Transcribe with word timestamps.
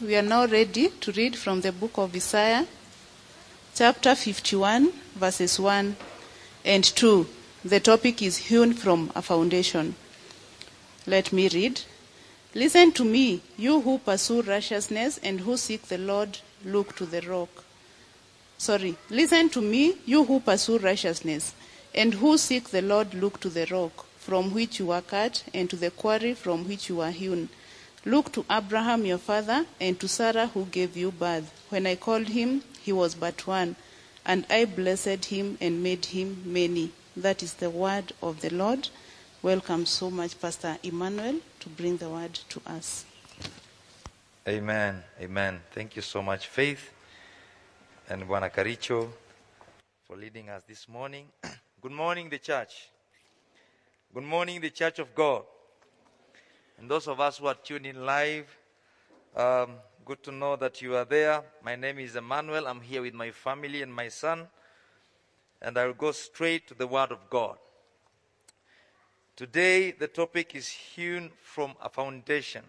we 0.00 0.14
are 0.14 0.22
now 0.22 0.46
ready 0.46 0.88
to 0.88 1.10
read 1.12 1.34
from 1.36 1.62
the 1.62 1.72
book 1.72 1.96
of 1.96 2.14
Isaiah, 2.14 2.66
chapter 3.74 4.14
51, 4.14 4.92
verses 5.14 5.58
1 5.58 5.96
and 6.66 6.84
2. 6.84 7.26
The 7.64 7.80
topic 7.80 8.20
is 8.20 8.36
hewn 8.36 8.74
from 8.74 9.10
a 9.14 9.22
foundation. 9.22 9.94
Let 11.06 11.32
me 11.32 11.48
read. 11.48 11.80
Listen 12.54 12.92
to 12.92 13.04
me, 13.04 13.40
you 13.56 13.80
who 13.80 13.98
pursue 13.98 14.42
righteousness 14.42 15.18
and 15.22 15.40
who 15.40 15.56
seek 15.56 15.82
the 15.84 15.98
Lord, 15.98 16.40
look 16.64 16.94
to 16.96 17.06
the 17.06 17.22
rock. 17.22 17.64
Sorry, 18.58 18.96
listen 19.08 19.48
to 19.50 19.62
me, 19.62 19.96
you 20.04 20.24
who 20.24 20.40
pursue 20.40 20.76
righteousness 20.76 21.54
and 21.94 22.12
who 22.14 22.36
seek 22.36 22.68
the 22.68 22.82
Lord, 22.82 23.14
look 23.14 23.40
to 23.40 23.48
the 23.48 23.66
rock 23.70 24.04
from 24.18 24.52
which 24.52 24.78
you 24.78 24.86
were 24.86 25.00
cut 25.00 25.44
and 25.54 25.70
to 25.70 25.76
the 25.76 25.90
quarry 25.90 26.34
from 26.34 26.68
which 26.68 26.90
you 26.90 26.96
were 26.96 27.10
hewn. 27.10 27.48
Look 28.06 28.30
to 28.34 28.46
Abraham 28.48 29.04
your 29.04 29.18
father 29.18 29.66
and 29.80 29.98
to 29.98 30.06
Sarah 30.06 30.46
who 30.46 30.66
gave 30.66 30.96
you 30.96 31.10
birth. 31.10 31.50
When 31.70 31.88
I 31.88 31.96
called 31.96 32.28
him, 32.28 32.62
he 32.80 32.92
was 32.92 33.16
but 33.16 33.44
one, 33.48 33.74
and 34.24 34.46
I 34.48 34.64
blessed 34.64 35.24
him 35.24 35.58
and 35.60 35.82
made 35.82 36.04
him 36.04 36.40
many. 36.46 36.92
That 37.16 37.42
is 37.42 37.54
the 37.54 37.68
word 37.68 38.12
of 38.22 38.42
the 38.42 38.50
Lord. 38.50 38.90
Welcome 39.42 39.86
so 39.86 40.08
much, 40.08 40.40
Pastor 40.40 40.78
Emmanuel, 40.84 41.40
to 41.58 41.68
bring 41.68 41.96
the 41.96 42.08
word 42.08 42.34
to 42.50 42.62
us. 42.64 43.04
Amen. 44.46 45.02
Amen. 45.20 45.60
Thank 45.72 45.96
you 45.96 46.02
so 46.02 46.22
much, 46.22 46.46
Faith 46.46 46.92
and 48.08 48.22
Bwana 48.22 48.54
Karicho, 48.54 49.08
for 50.06 50.16
leading 50.16 50.48
us 50.48 50.62
this 50.62 50.88
morning. 50.88 51.26
Good 51.82 51.90
morning, 51.90 52.30
the 52.30 52.38
church. 52.38 52.88
Good 54.14 54.22
morning, 54.22 54.60
the 54.60 54.70
church 54.70 55.00
of 55.00 55.12
God. 55.12 55.42
And 56.78 56.90
those 56.90 57.08
of 57.08 57.20
us 57.20 57.38
who 57.38 57.46
are 57.46 57.54
tuned 57.54 57.86
in 57.86 58.04
live, 58.04 58.46
um, 59.34 59.76
good 60.04 60.22
to 60.24 60.32
know 60.32 60.56
that 60.56 60.82
you 60.82 60.94
are 60.94 61.04
there. 61.04 61.42
My 61.62 61.76
name 61.76 61.98
is 61.98 62.16
Emmanuel. 62.16 62.66
I'm 62.66 62.80
here 62.80 63.02
with 63.02 63.14
my 63.14 63.30
family 63.30 63.82
and 63.82 63.92
my 63.92 64.08
son. 64.08 64.46
And 65.62 65.78
I 65.78 65.86
will 65.86 65.94
go 65.94 66.12
straight 66.12 66.68
to 66.68 66.74
the 66.74 66.86
Word 66.86 67.12
of 67.12 67.30
God. 67.30 67.56
Today, 69.36 69.90
the 69.90 70.08
topic 70.08 70.54
is 70.54 70.68
hewn 70.68 71.30
from 71.42 71.74
a 71.82 71.88
foundation. 71.88 72.62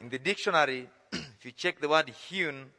In 0.00 0.08
the 0.08 0.18
dictionary, 0.18 0.88
if 1.12 1.44
you 1.44 1.52
check 1.52 1.80
the 1.80 1.88
word 1.88 2.08
hewn, 2.08 2.70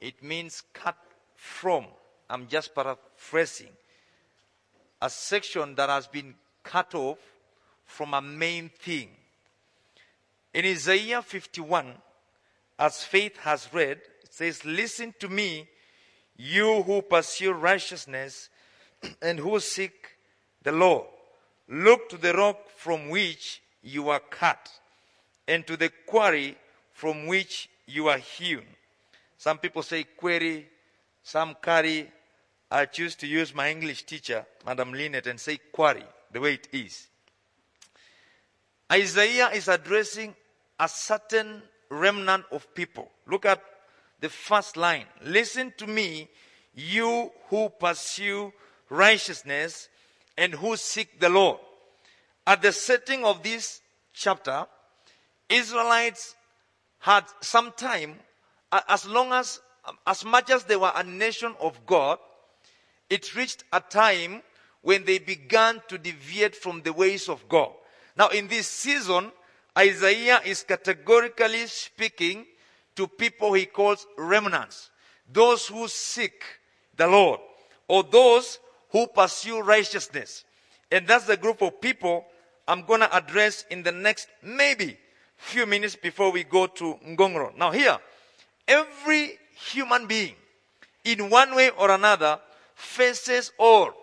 it 0.00 0.22
means 0.22 0.62
cut 0.72 0.96
from. 1.36 1.86
I'm 2.28 2.48
just 2.48 2.74
paraphrasing. 2.74 3.70
A 5.02 5.10
section 5.10 5.74
that 5.76 5.88
has 5.88 6.06
been 6.06 6.34
cut 6.64 6.94
off 6.94 7.18
from 7.90 8.14
a 8.14 8.22
main 8.22 8.70
thing. 8.70 9.08
In 10.54 10.64
Isaiah 10.64 11.22
51, 11.22 11.92
as 12.78 13.04
faith 13.04 13.36
has 13.38 13.68
read, 13.72 13.98
it 14.22 14.32
says, 14.32 14.64
Listen 14.64 15.14
to 15.18 15.28
me, 15.28 15.68
you 16.36 16.82
who 16.82 17.02
pursue 17.02 17.52
righteousness 17.52 18.48
and 19.22 19.38
who 19.38 19.60
seek 19.60 20.16
the 20.62 20.72
law. 20.72 21.06
Look 21.68 22.08
to 22.10 22.16
the 22.16 22.32
rock 22.32 22.58
from 22.76 23.10
which 23.10 23.60
you 23.82 24.08
are 24.08 24.20
cut, 24.20 24.70
and 25.46 25.66
to 25.66 25.76
the 25.76 25.90
quarry 26.06 26.56
from 26.92 27.26
which 27.26 27.68
you 27.86 28.08
are 28.08 28.18
hewn. 28.18 28.64
Some 29.36 29.58
people 29.58 29.82
say 29.82 30.04
query, 30.04 30.68
some 31.22 31.56
carry. 31.60 32.10
I 32.70 32.86
choose 32.86 33.16
to 33.16 33.26
use 33.26 33.54
my 33.54 33.70
English 33.70 34.04
teacher, 34.04 34.46
Madam 34.64 34.92
Linet, 34.92 35.26
and 35.26 35.40
say 35.40 35.58
quarry, 35.72 36.04
the 36.30 36.40
way 36.40 36.54
it 36.54 36.68
is. 36.72 37.09
Isaiah 38.90 39.50
is 39.50 39.68
addressing 39.68 40.34
a 40.78 40.88
certain 40.88 41.62
remnant 41.90 42.44
of 42.50 42.74
people. 42.74 43.10
Look 43.26 43.46
at 43.46 43.62
the 44.20 44.28
first 44.28 44.76
line. 44.76 45.04
Listen 45.22 45.72
to 45.78 45.86
me, 45.86 46.28
you 46.74 47.30
who 47.48 47.68
pursue 47.68 48.52
righteousness 48.88 49.88
and 50.36 50.54
who 50.54 50.76
seek 50.76 51.20
the 51.20 51.28
Lord. 51.28 51.58
At 52.46 52.62
the 52.62 52.72
setting 52.72 53.24
of 53.24 53.42
this 53.42 53.80
chapter, 54.12 54.66
Israelites 55.48 56.34
had 56.98 57.24
some 57.40 57.72
time, 57.76 58.16
as 58.72 59.06
long 59.06 59.32
as, 59.32 59.60
um, 59.84 59.96
as 60.06 60.24
much 60.24 60.50
as 60.50 60.64
they 60.64 60.76
were 60.76 60.92
a 60.94 61.04
nation 61.04 61.54
of 61.60 61.86
God, 61.86 62.18
it 63.08 63.34
reached 63.34 63.64
a 63.72 63.80
time 63.80 64.42
when 64.82 65.04
they 65.04 65.18
began 65.18 65.80
to 65.88 65.98
deviate 65.98 66.56
from 66.56 66.82
the 66.82 66.92
ways 66.92 67.28
of 67.28 67.48
God. 67.48 67.70
Now, 68.20 68.28
in 68.28 68.48
this 68.48 68.68
season, 68.68 69.32
Isaiah 69.78 70.42
is 70.44 70.62
categorically 70.62 71.66
speaking 71.68 72.44
to 72.94 73.08
people 73.08 73.54
he 73.54 73.64
calls 73.64 74.06
remnants, 74.18 74.90
those 75.32 75.66
who 75.66 75.88
seek 75.88 76.44
the 76.98 77.06
Lord, 77.06 77.40
or 77.88 78.02
those 78.02 78.58
who 78.90 79.06
pursue 79.06 79.62
righteousness. 79.62 80.44
And 80.92 81.06
that's 81.06 81.24
the 81.24 81.38
group 81.38 81.62
of 81.62 81.80
people 81.80 82.26
I'm 82.68 82.84
going 82.84 83.00
to 83.00 83.16
address 83.16 83.64
in 83.70 83.82
the 83.82 83.92
next 83.92 84.28
maybe 84.42 84.98
few 85.38 85.64
minutes 85.64 85.96
before 85.96 86.30
we 86.30 86.44
go 86.44 86.66
to 86.66 86.98
Ngong 87.08 87.36
Road. 87.36 87.54
Now, 87.56 87.70
here, 87.70 87.96
every 88.68 89.38
human 89.72 90.06
being, 90.06 90.34
in 91.04 91.30
one 91.30 91.56
way 91.56 91.70
or 91.70 91.90
another, 91.90 92.38
faces 92.74 93.50
or 93.56 93.94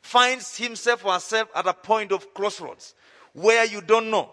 finds 0.00 0.56
himself 0.56 1.04
or 1.04 1.12
herself 1.12 1.50
at 1.54 1.66
a 1.66 1.74
point 1.74 2.10
of 2.10 2.32
crossroads 2.32 2.94
where 3.40 3.64
you 3.64 3.80
don't 3.80 4.10
know. 4.10 4.30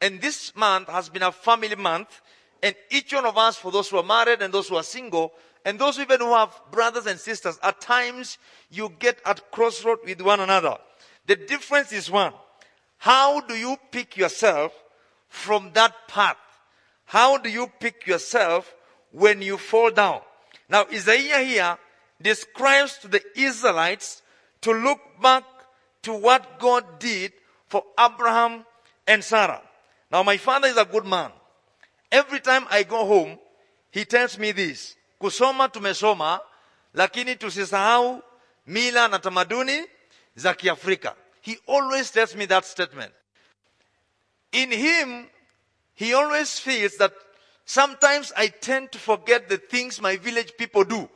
And 0.00 0.20
this 0.20 0.54
month 0.56 0.88
has 0.88 1.08
been 1.08 1.22
a 1.22 1.32
family 1.32 1.74
month, 1.74 2.20
and 2.62 2.74
each 2.90 3.12
one 3.12 3.26
of 3.26 3.36
us, 3.36 3.56
for 3.56 3.70
those 3.70 3.88
who 3.88 3.98
are 3.98 4.02
married 4.02 4.42
and 4.42 4.52
those 4.52 4.68
who 4.68 4.76
are 4.76 4.82
single, 4.82 5.32
and 5.64 5.78
those 5.78 5.98
even 5.98 6.20
who 6.20 6.32
have 6.32 6.58
brothers 6.70 7.06
and 7.06 7.18
sisters, 7.18 7.58
at 7.62 7.80
times 7.80 8.38
you 8.70 8.92
get 8.98 9.18
at 9.24 9.50
crossroad 9.50 9.98
with 10.04 10.20
one 10.20 10.40
another. 10.40 10.76
The 11.26 11.36
difference 11.36 11.92
is 11.92 12.10
one. 12.10 12.32
How 12.98 13.40
do 13.40 13.54
you 13.54 13.76
pick 13.90 14.16
yourself 14.16 14.72
from 15.28 15.70
that 15.74 16.08
path? 16.08 16.36
How 17.04 17.36
do 17.38 17.50
you 17.50 17.70
pick 17.80 18.06
yourself 18.06 18.74
when 19.12 19.42
you 19.42 19.58
fall 19.58 19.90
down? 19.90 20.20
Now, 20.68 20.86
Isaiah 20.92 21.44
here 21.44 21.78
describes 22.20 22.98
to 22.98 23.08
the 23.08 23.22
Israelites 23.36 24.22
to 24.62 24.72
look 24.72 25.00
back 25.20 25.44
to 26.02 26.12
what 26.12 26.58
God 26.58 26.98
did 26.98 27.32
for 27.66 27.82
Abraham 27.98 28.64
and 29.06 29.22
Sarah. 29.22 29.62
Now, 30.10 30.22
my 30.22 30.36
father 30.36 30.68
is 30.68 30.76
a 30.76 30.84
good 30.84 31.04
man. 31.04 31.30
Every 32.10 32.40
time 32.40 32.66
I 32.70 32.84
go 32.84 33.04
home, 33.04 33.38
he 33.90 34.04
tells 34.04 34.38
me 34.38 34.52
this. 34.52 34.96
Kusoma 35.20 35.68
tumesoma, 35.72 36.40
lakini 36.94 37.36
tusisahau 37.36 38.22
mila 38.66 39.08
na 39.08 39.18
tamaduni 39.18 39.84
za 40.36 40.54
Kiafrika. 40.54 41.14
He 41.40 41.58
always 41.66 42.10
tells 42.10 42.34
me 42.34 42.46
that 42.46 42.64
statement. 42.64 43.12
In 44.52 44.70
him, 44.70 45.26
he 45.94 46.14
always 46.14 46.58
feels 46.58 46.96
that 46.96 47.12
sometimes 47.64 48.32
I 48.36 48.48
tend 48.48 48.92
to 48.92 48.98
forget 48.98 49.48
the 49.48 49.58
things 49.58 50.00
my 50.00 50.16
village 50.16 50.52
people 50.58 50.84
do 50.84 51.08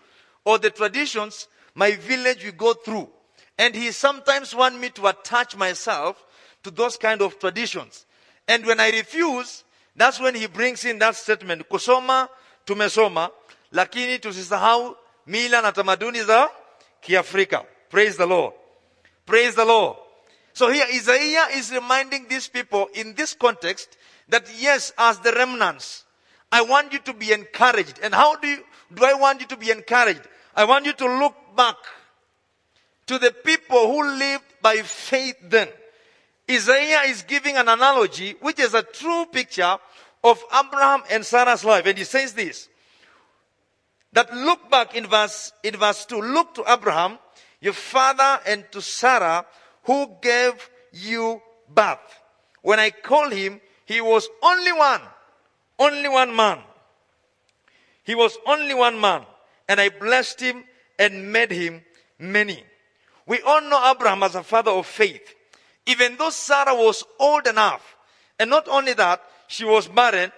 or 0.45 0.59
the 0.59 0.71
traditions 0.71 1.49
my 1.75 1.93
village 1.93 2.45
we 2.45 2.53
go 2.53 2.75
through. 2.75 3.09
And 3.59 3.75
he 3.75 3.93
sometimes 3.93 4.55
wants 4.55 4.79
me 4.79 4.89
to 4.91 5.07
attach 5.09 5.57
myself 5.57 6.25
to 6.63 6.71
those 6.71 6.97
kind 6.97 7.23
of 7.23 7.39
traditions. 7.39 8.07
And 8.47 8.65
when 8.67 8.81
I 8.81 8.91
refuse, 8.91 9.65
that's 9.97 10.21
when 10.21 10.35
he 10.35 10.47
brings 10.47 10.85
in 10.85 10.99
that 10.99 11.17
statement, 11.17 11.69
kusoma 11.69 12.29
tumesoma, 12.67 13.31
lakini 13.73 14.19
tusisahau 14.19 14.97
mila 15.27 15.63
na 15.63 15.73
tamaduni 15.73 16.25
za 16.25 16.49
Kiafrika. 17.03 17.65
Praise 17.89 18.17
the 18.17 18.27
Lord. 18.27 18.55
Praise 19.27 19.55
the 19.55 19.65
Lord. 19.65 19.97
So 20.53 20.71
here 20.71 20.85
Isaiah 20.93 21.47
is 21.55 21.71
reminding 21.73 22.29
these 22.29 22.49
people 22.49 22.89
in 22.95 23.15
this 23.15 23.35
context 23.35 23.97
that 24.29 24.47
yes, 24.59 24.93
as 24.99 25.19
the 25.21 25.33
remnants, 25.33 26.05
I 26.53 26.63
want 26.63 26.93
you 26.93 26.99
to 27.01 27.13
be 27.13 27.33
encouraged. 27.33 28.01
And 28.03 28.15
how 28.15 28.37
do 28.37 28.49
you, 28.49 28.59
do 28.93 29.05
I 29.05 29.15
want 29.15 29.41
you 29.41 29.47
to 29.49 29.57
be 29.57 29.71
encouraged? 29.71 30.23
I 30.55 30.65
want 30.65 30.87
you 30.87 30.93
to 30.93 31.19
look 31.19 31.35
back 31.57 31.77
to 33.07 33.19
the 33.19 33.31
people 33.31 33.91
who 33.91 34.19
lived 34.19 34.45
by 34.61 34.77
faith 34.83 35.37
then. 35.43 35.69
Isaiah 36.51 37.03
is 37.03 37.23
giving 37.23 37.57
an 37.57 37.69
analogy 37.69 38.35
which 38.41 38.59
is 38.59 38.75
a 38.75 38.83
true 38.83 39.27
picture 39.27 39.77
of 40.25 40.43
Abraham 40.53 41.03
and 41.11 41.25
Sarah's 41.25 41.65
life. 41.65 41.87
And 41.87 41.97
he 41.97 42.05
says 42.05 42.33
this, 42.33 42.69
that 44.13 44.35
look 44.35 44.71
back 44.71 44.97
in 44.97 45.07
verse, 45.07 45.53
in 45.63 45.77
verse 45.77 46.05
2, 46.07 46.21
look 46.21 46.55
to 46.55 46.65
Abraham, 46.67 47.19
your 47.61 47.73
father, 47.73 48.41
and 48.47 48.65
to 48.73 48.83
Sarah, 48.83 49.47
who 49.85 50.11
gave 50.21 50.69
you 50.93 51.41
birth. 51.73 51.99
When 52.63 52.81
I 52.81 52.91
called 52.91 53.33
him, 53.33 53.61
he 53.85 54.01
was 54.01 54.29
only 54.43 54.73
one, 54.73 55.01
only 55.79 56.09
one 56.09 56.35
man. 56.35 56.59
He 58.03 58.15
was 58.15 58.37
only 58.47 58.75
one 58.75 59.01
man, 59.01 59.25
and 59.69 59.81
I 59.81 59.89
blessed 59.89 60.41
him 60.41 60.65
and 60.99 61.33
made 61.33 61.53
him 61.53 61.83
many. 62.19 62.65
We 63.27 63.41
all 63.43 63.61
know 63.61 63.91
Abraham 63.91 64.25
as 64.25 64.35
a 64.35 64.43
father 64.43 64.73
of 64.73 64.87
faith. 64.87 65.37
Even 65.91 66.17
though 66.17 66.31
Sarah 66.31 66.75
was 66.75 67.03
old 67.19 67.49
enough, 67.49 67.97
and 68.39 68.49
not 68.49 68.69
only 68.69 68.93
that, 68.93 69.21
she 69.49 69.65
was 69.65 69.89
barren, 69.89 70.31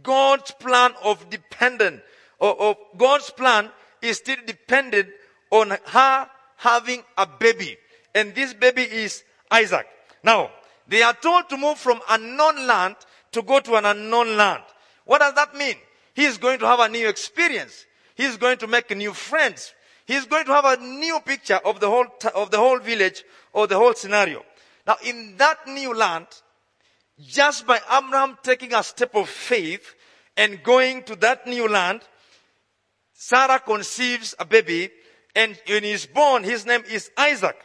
God's 0.00 0.52
plan 0.52 0.92
of 1.02 1.28
dependent, 1.28 2.02
or, 2.38 2.76
God's 2.96 3.30
plan 3.30 3.70
is 4.00 4.18
still 4.18 4.36
dependent 4.46 5.08
on 5.50 5.76
her 5.86 6.30
having 6.56 7.02
a 7.18 7.26
baby. 7.26 7.76
And 8.14 8.32
this 8.32 8.54
baby 8.54 8.82
is 8.82 9.24
Isaac. 9.50 9.86
Now, 10.22 10.50
they 10.86 11.02
are 11.02 11.14
told 11.14 11.48
to 11.48 11.56
move 11.56 11.78
from 11.78 12.00
a 12.08 12.18
known 12.18 12.66
land 12.68 12.94
to 13.32 13.42
go 13.42 13.58
to 13.58 13.74
an 13.74 13.84
unknown 13.86 14.36
land. 14.36 14.62
What 15.04 15.18
does 15.18 15.34
that 15.34 15.56
mean? 15.56 15.74
He 16.14 16.26
is 16.26 16.38
going 16.38 16.60
to 16.60 16.66
have 16.66 16.78
a 16.78 16.88
new 16.88 17.08
experience. 17.08 17.86
He 18.14 18.24
is 18.24 18.36
going 18.36 18.58
to 18.58 18.68
make 18.68 18.96
new 18.96 19.12
friends. 19.14 19.74
He 20.06 20.14
is 20.14 20.26
going 20.26 20.44
to 20.44 20.52
have 20.52 20.64
a 20.64 20.76
new 20.76 21.18
picture 21.24 21.60
of 21.64 21.80
the 21.80 21.88
whole, 21.88 22.06
of 22.36 22.52
the 22.52 22.58
whole 22.58 22.78
village 22.78 23.24
or 23.52 23.66
the 23.66 23.76
whole 23.76 23.94
scenario. 23.94 24.44
Now, 24.86 24.96
in 25.04 25.36
that 25.38 25.66
new 25.66 25.94
land, 25.94 26.26
just 27.20 27.66
by 27.66 27.80
Abraham 27.90 28.38
taking 28.42 28.74
a 28.74 28.82
step 28.82 29.14
of 29.14 29.28
faith 29.28 29.94
and 30.36 30.62
going 30.62 31.04
to 31.04 31.16
that 31.16 31.46
new 31.46 31.68
land, 31.68 32.02
Sarah 33.12 33.60
conceives 33.60 34.34
a 34.38 34.44
baby 34.44 34.90
and 35.34 35.58
when 35.66 35.84
he's 35.84 36.06
born, 36.06 36.44
his 36.44 36.66
name 36.66 36.82
is 36.90 37.10
Isaac. 37.16 37.56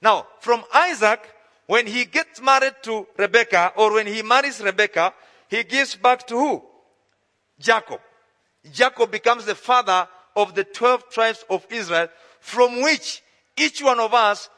Now, 0.00 0.26
from 0.40 0.64
Isaac, 0.72 1.20
when 1.66 1.86
he 1.86 2.04
gets 2.04 2.40
married 2.40 2.74
to 2.82 3.06
Rebecca 3.16 3.72
or 3.76 3.92
when 3.94 4.06
he 4.06 4.22
marries 4.22 4.60
Rebecca, 4.60 5.14
he 5.48 5.64
gives 5.64 5.94
back 5.94 6.26
to 6.28 6.34
who? 6.34 6.62
Jacob. 7.58 8.00
Jacob 8.72 9.10
becomes 9.10 9.44
the 9.44 9.54
father 9.54 10.06
of 10.36 10.54
the 10.54 10.64
12 10.64 11.10
tribes 11.10 11.44
of 11.50 11.66
Israel 11.70 12.08
from 12.40 12.82
which 12.82 13.22
each 13.56 13.82
one 13.82 13.98
of 14.00 14.14
us 14.14 14.48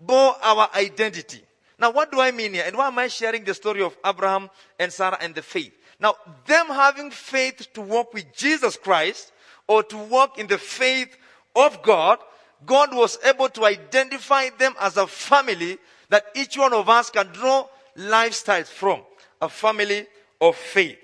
bore 0.00 0.36
our 0.42 0.68
identity. 0.74 1.42
Now, 1.78 1.92
what 1.92 2.10
do 2.10 2.20
I 2.20 2.32
mean 2.32 2.54
here? 2.54 2.64
And 2.66 2.76
why 2.76 2.88
am 2.88 2.98
I 2.98 3.08
sharing 3.08 3.44
the 3.44 3.54
story 3.54 3.82
of 3.82 3.96
Abraham 4.04 4.50
and 4.78 4.92
Sarah 4.92 5.18
and 5.20 5.34
the 5.34 5.42
faith? 5.42 5.72
Now, 6.00 6.14
them 6.46 6.66
having 6.66 7.10
faith 7.10 7.72
to 7.74 7.80
walk 7.80 8.14
with 8.14 8.32
Jesus 8.34 8.76
Christ 8.76 9.32
or 9.66 9.82
to 9.84 9.96
walk 9.96 10.38
in 10.38 10.46
the 10.46 10.58
faith 10.58 11.16
of 11.54 11.82
God, 11.82 12.18
God 12.66 12.94
was 12.94 13.18
able 13.24 13.48
to 13.50 13.64
identify 13.64 14.48
them 14.58 14.74
as 14.80 14.96
a 14.96 15.06
family 15.06 15.78
that 16.08 16.26
each 16.34 16.56
one 16.56 16.72
of 16.72 16.88
us 16.88 17.10
can 17.10 17.26
draw 17.28 17.66
lifestyles 17.96 18.66
from. 18.66 19.02
A 19.40 19.48
family 19.48 20.06
of 20.40 20.56
faith. 20.56 20.98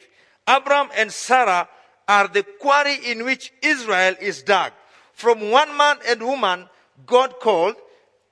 Abraham 0.49 0.89
and 0.97 1.13
Sarah 1.13 1.69
are 2.09 2.29
the 2.29 2.43
quarry 2.43 2.97
in 3.07 3.25
which 3.25 3.53
Israel 3.63 4.15
is 4.21 4.43
dug. 4.43 4.73
From 5.13 5.51
one 5.51 5.77
man 5.77 5.99
and 6.09 6.23
woman 6.23 6.69
God 7.07 7.39
called, 7.41 7.77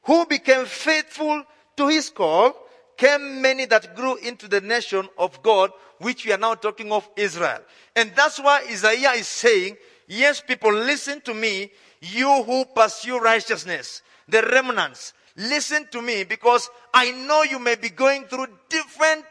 who 0.04 0.26
became 0.26 0.64
faithful 0.66 1.44
to 1.76 1.88
his 1.88 2.10
call, 2.10 2.54
came 2.96 3.40
many 3.40 3.64
that 3.66 3.96
grew 3.96 4.16
into 4.16 4.48
the 4.48 4.60
nation 4.60 5.08
of 5.18 5.42
God, 5.42 5.70
which 5.98 6.24
we 6.24 6.32
are 6.32 6.38
now 6.38 6.54
talking 6.54 6.92
of 6.92 7.08
Israel. 7.16 7.60
And 7.96 8.12
that's 8.14 8.38
why 8.38 8.64
Isaiah 8.70 9.12
is 9.12 9.26
saying, 9.26 9.76
yes, 10.06 10.40
people, 10.40 10.72
listen 10.72 11.20
to 11.22 11.34
me, 11.34 11.70
you 12.00 12.42
who 12.42 12.64
pursue 12.64 13.18
righteousness, 13.18 14.02
the 14.28 14.42
remnants, 14.42 15.14
listen 15.36 15.86
to 15.92 16.02
me 16.02 16.24
because 16.24 16.68
I 16.92 17.10
know 17.12 17.42
you 17.42 17.58
may 17.58 17.76
be 17.76 17.88
going 17.88 18.24
through 18.24 18.48
different 18.68 19.24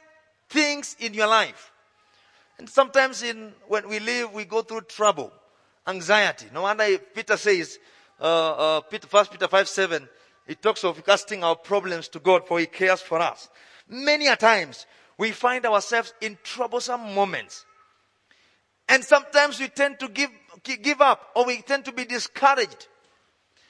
things 0.49 0.95
in 0.99 1.13
your 1.13 1.27
life. 1.27 1.71
And 2.57 2.69
sometimes 2.69 3.23
in, 3.23 3.53
when 3.67 3.89
we 3.89 3.99
live, 3.99 4.33
we 4.33 4.45
go 4.45 4.61
through 4.61 4.81
trouble, 4.81 5.31
anxiety. 5.87 6.47
No 6.53 6.61
wonder 6.63 6.97
Peter 6.97 7.37
says, 7.37 7.79
uh, 8.19 8.23
uh, 8.77 8.81
Peter, 8.81 9.07
1 9.09 9.25
Peter 9.27 9.47
5 9.47 9.67
7, 9.67 10.09
it 10.47 10.61
talks 10.61 10.83
of 10.83 11.03
casting 11.05 11.43
our 11.43 11.55
problems 11.55 12.07
to 12.09 12.19
God 12.19 12.47
for 12.47 12.59
he 12.59 12.65
cares 12.65 13.01
for 13.01 13.19
us. 13.19 13.49
Many 13.87 14.27
a 14.27 14.35
times 14.35 14.85
we 15.17 15.31
find 15.31 15.65
ourselves 15.65 16.13
in 16.21 16.37
troublesome 16.43 17.13
moments. 17.13 17.65
And 18.89 19.03
sometimes 19.03 19.59
we 19.59 19.69
tend 19.69 19.99
to 19.99 20.09
give, 20.09 20.29
give 20.63 21.01
up 21.01 21.31
or 21.35 21.45
we 21.45 21.61
tend 21.61 21.85
to 21.85 21.91
be 21.91 22.05
discouraged. 22.05 22.87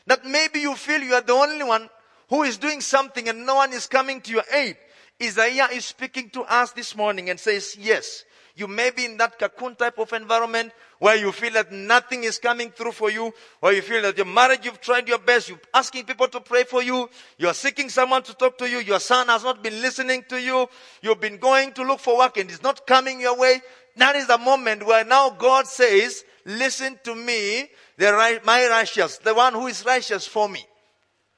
That 0.07 0.25
maybe 0.25 0.59
you 0.59 0.75
feel 0.75 1.01
you 1.01 1.13
are 1.13 1.21
the 1.21 1.33
only 1.33 1.63
one 1.63 1.89
who 2.29 2.43
is 2.43 2.57
doing 2.57 2.81
something 2.81 3.27
and 3.27 3.45
no 3.45 3.55
one 3.55 3.73
is 3.73 3.87
coming 3.87 4.21
to 4.21 4.31
your 4.31 4.43
aid. 4.53 4.77
Isaiah 5.21 5.67
is 5.71 5.85
speaking 5.85 6.29
to 6.31 6.41
us 6.41 6.71
this 6.71 6.95
morning 6.95 7.29
and 7.29 7.39
says, 7.39 7.75
yes, 7.79 8.25
you 8.55 8.67
may 8.67 8.91
be 8.91 9.05
in 9.05 9.17
that 9.17 9.39
cocoon 9.39 9.75
type 9.75 9.97
of 9.99 10.11
environment 10.13 10.71
where 10.99 11.15
you 11.15 11.31
feel 11.31 11.51
that 11.53 11.71
nothing 11.71 12.23
is 12.23 12.37
coming 12.37 12.69
through 12.69 12.91
for 12.91 13.09
you, 13.09 13.33
or 13.61 13.73
you 13.73 13.81
feel 13.81 14.01
that 14.03 14.15
your 14.17 14.25
marriage, 14.25 14.65
you've 14.65 14.81
tried 14.81 15.07
your 15.07 15.17
best, 15.17 15.49
you're 15.49 15.59
asking 15.73 16.05
people 16.05 16.27
to 16.27 16.39
pray 16.39 16.63
for 16.63 16.83
you, 16.83 17.09
you're 17.37 17.53
seeking 17.53 17.89
someone 17.89 18.21
to 18.21 18.33
talk 18.35 18.57
to 18.57 18.69
you, 18.69 18.79
your 18.79 18.99
son 18.99 19.27
has 19.27 19.43
not 19.43 19.63
been 19.63 19.81
listening 19.81 20.23
to 20.29 20.39
you, 20.39 20.67
you've 21.01 21.19
been 21.19 21.37
going 21.37 21.71
to 21.73 21.83
look 21.83 21.99
for 21.99 22.17
work 22.17 22.37
and 22.37 22.49
it's 22.51 22.61
not 22.61 22.85
coming 22.85 23.19
your 23.19 23.37
way. 23.37 23.61
That 23.97 24.15
is 24.15 24.27
the 24.27 24.37
moment 24.37 24.85
where 24.85 25.03
now 25.03 25.31
God 25.31 25.67
says, 25.67 26.23
listen 26.45 26.99
to 27.03 27.15
me, 27.15 27.69
the 27.97 28.13
right, 28.13 28.43
my 28.45 28.67
righteous, 28.67 29.17
the 29.17 29.33
one 29.33 29.53
who 29.53 29.67
is 29.67 29.85
righteous 29.85 30.27
for 30.27 30.47
me. 30.47 30.65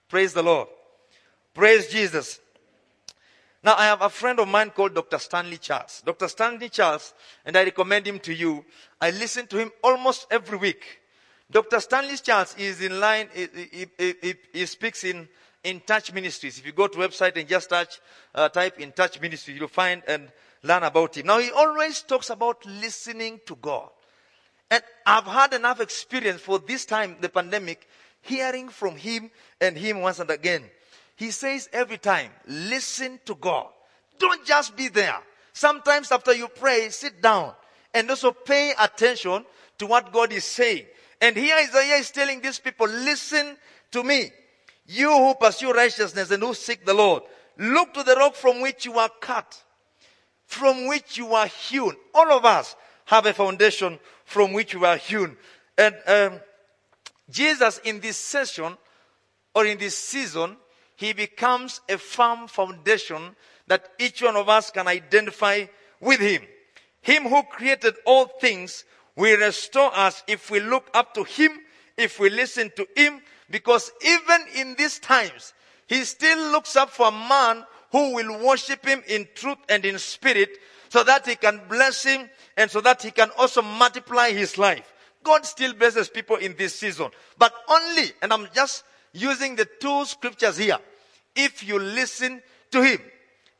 Praise 0.10 0.34
the 0.34 0.44
Lord. 0.44 0.68
Praise 1.54 1.88
Jesus. 1.88 2.40
Now, 3.64 3.76
I 3.78 3.86
have 3.86 4.02
a 4.02 4.10
friend 4.10 4.40
of 4.40 4.48
mine 4.50 4.72
called 4.72 4.94
Dr. 4.94 5.18
Stanley 5.20 5.58
Charles. 5.58 6.04
Dr. 6.06 6.28
Stanley 6.28 6.68
Charles, 6.68 7.14
and 7.46 7.56
I 7.56 7.64
recommend 7.64 8.06
him 8.06 8.20
to 8.20 8.34
you. 8.34 8.66
I 9.00 9.12
listen 9.12 9.48
to 9.48 9.58
him 9.58 9.72
almost 9.82 10.28
every 10.30 10.58
week. 10.58 11.00
Dr. 11.50 11.80
Stanley 11.80 12.18
Charles 12.18 12.56
is 12.58 12.82
in 12.82 13.00
line, 13.00 13.30
he, 13.34 13.48
he, 13.72 14.16
he, 14.22 14.36
he 14.52 14.66
speaks 14.66 15.06
in, 15.06 15.30
in 15.64 15.80
touch 15.80 16.12
ministries. 16.12 16.60
If 16.60 16.66
you 16.66 16.74
go 16.74 16.88
to 16.88 16.98
website 16.98 17.38
and 17.38 17.48
just 17.48 17.70
touch, 17.70 18.02
uh, 18.36 18.50
type 18.50 18.80
in 18.80 18.92
touch 18.92 19.22
ministries, 19.22 19.58
you'll 19.58 19.70
find 19.70 20.02
and 20.08 20.30
learn 20.64 20.84
about 20.84 21.16
him. 21.16 21.28
Now, 21.28 21.40
he 21.40 21.52
always 21.52 22.02
talks 22.02 22.30
about 22.32 22.66
listening 22.66 23.40
to 23.46 23.56
God. 23.56 23.90
And 24.70 24.84
I've 25.06 25.26
had 25.26 25.54
enough 25.54 25.80
experience 25.80 26.42
for 26.42 26.60
this 26.60 26.86
time, 26.86 27.18
the 27.22 27.30
pandemic, 27.30 27.88
hearing 28.22 28.68
from 28.70 28.98
him 28.98 29.30
and 29.62 29.78
him 29.78 30.02
once 30.02 30.20
and 30.20 30.32
again. 30.32 30.64
He 31.16 31.32
says 31.32 31.70
every 31.72 31.98
time, 31.98 32.32
listen 32.48 33.20
to 33.26 33.36
God. 33.36 33.68
Don't 34.18 34.46
just 34.46 34.76
be 34.76 34.88
there. 34.88 35.18
Sometimes 35.54 36.12
after 36.12 36.34
you 36.34 36.48
pray, 36.48 36.90
sit 36.90 37.22
down 37.22 37.54
and 37.94 38.10
also 38.10 38.32
pay 38.32 38.74
attention 38.80 39.46
to 39.78 39.86
what 39.86 40.12
God 40.12 40.34
is 40.34 40.44
saying. 40.44 40.86
And 41.22 41.36
here 41.36 41.56
Isaiah 41.56 41.96
is 41.96 42.12
telling 42.12 42.42
these 42.42 42.60
people, 42.60 42.88
listen 42.88 43.56
to 43.92 44.04
me. 44.04 44.32
You 44.88 45.12
who 45.12 45.36
pursue 45.36 45.72
righteousness 45.72 46.32
and 46.32 46.44
who 46.44 46.54
seek 46.54 46.86
the 46.86 46.94
Lord, 46.94 47.24
look 47.58 47.94
to 47.94 48.04
the 48.04 48.16
rock 48.16 48.36
from 48.36 48.62
which 48.62 48.86
you 48.86 48.98
are 48.98 49.12
cut, 49.22 49.62
from 50.46 50.88
which 50.88 51.18
you 51.18 51.34
are 51.34 51.48
hewn. 51.48 51.96
All 52.14 52.32
of 52.32 52.44
us 52.44 52.76
have 53.06 53.26
a 53.26 53.34
foundation 53.34 54.00
from 54.26 54.54
which 54.54 54.76
we 54.76 54.86
are 54.86 54.98
hewn. 54.98 55.38
And 55.78 55.96
um, 56.08 56.40
Jesus 57.30 57.80
in 57.84 58.00
this 58.00 58.18
session 58.18 58.78
or 59.56 59.66
in 59.66 59.78
this 59.78 59.98
season 59.98 60.58
he 60.96 61.14
becomes 61.14 61.82
a 61.90 61.98
firm 61.98 62.48
foundation 62.48 63.36
that 63.68 63.90
each 64.00 64.22
one 64.22 64.36
of 64.36 64.50
us 64.50 64.70
can 64.70 64.88
identify 64.88 65.66
with 66.00 66.20
him. 66.20 66.44
Him 67.02 67.24
who 67.24 67.44
created 67.44 67.96
all 68.06 68.26
things 68.26 68.86
will 69.16 69.40
restore 69.40 69.96
us 69.96 70.24
if 70.28 70.50
we 70.50 70.60
look 70.60 70.90
up 70.94 71.14
to 71.14 71.24
him, 71.24 71.52
if 71.98 72.20
we 72.20 72.30
listen 72.30 72.72
to 72.76 72.88
him, 72.96 73.22
because 73.50 73.92
even 74.06 74.46
in 74.56 74.76
these 74.76 75.00
times, 75.00 75.54
he 75.88 76.04
still 76.04 76.52
looks 76.52 76.76
up 76.76 76.90
for 76.90 77.08
a 77.08 77.12
man 77.12 77.66
who 77.92 78.14
will 78.16 78.46
worship 78.46 78.86
him 78.86 79.04
in 79.08 79.28
truth 79.36 79.58
and 79.70 79.86
in 79.86 80.00
spirit 80.00 80.50
so 80.90 81.04
that 81.04 81.28
he 81.28 81.36
can 81.36 81.62
bless 81.70 82.04
him 82.04 82.30
and 82.58 82.70
so 82.70 82.82
that 82.82 83.02
he 83.02 83.12
can 83.12 83.30
also 83.38 83.62
multiply 83.62 84.32
his 84.32 84.58
life. 84.58 84.94
God 85.24 85.46
still 85.46 85.74
blesses 85.74 86.10
people 86.10 86.38
in 86.38 86.56
this 86.58 86.76
season, 86.76 87.10
but 87.38 87.54
only, 87.70 88.12
and 88.22 88.34
I'm 88.34 88.48
just 88.54 88.84
using 89.14 89.56
the 89.56 89.66
two 89.80 90.06
scriptures 90.06 90.58
here. 90.58 90.80
If 91.36 91.64
you 91.68 91.80
listen 91.80 92.42
to 92.72 92.84
him 92.84 93.00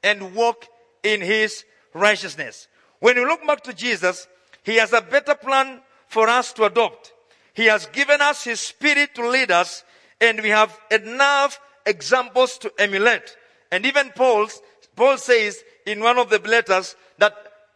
and 0.04 0.36
walk 0.36 0.68
in 1.04 1.22
his 1.22 1.64
righteousness. 1.94 2.68
When 3.00 3.16
you 3.16 3.28
look 3.28 3.46
back 3.46 3.62
to 3.64 3.74
Jesus, 3.74 4.28
he 4.64 4.76
has 4.78 4.94
a 4.94 5.02
better 5.02 5.36
plan 5.36 5.82
for 6.08 6.28
us 6.28 6.54
to 6.54 6.66
adopt. 6.66 7.14
He 7.54 7.66
has 7.66 7.86
given 7.88 8.22
us 8.22 8.44
his 8.44 8.60
spirit 8.60 9.14
to 9.16 9.30
lead 9.30 9.52
us 9.52 9.84
and 10.20 10.42
we 10.42 10.50
have 10.50 10.78
enough 10.90 11.60
examples 11.86 12.58
to 12.60 12.72
emulate. 12.80 13.36
And 13.72 13.86
even 13.86 14.12
Paul, 14.16 14.48
Paul 14.96 15.18
says 15.18 15.64
in 15.86 16.00
one 16.00 16.18
of 16.18 16.30
the 16.30 16.40
letters 16.40 16.96
that 17.18 17.34